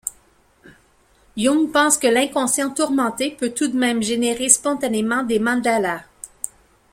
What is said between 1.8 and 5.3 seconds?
que l'inconscient tourmenté peut tout de même générer spontanément